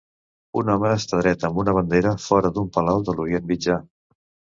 Un 0.59 0.69
home 0.75 0.93
està 0.99 1.19
dret 1.19 1.45
amb 1.49 1.59
una 1.63 1.75
bandera 1.79 2.13
fora 2.23 2.51
d'un 2.55 2.71
palau 2.79 3.05
de 3.11 3.15
l'Orient 3.21 3.47
Mitjà. 3.53 3.77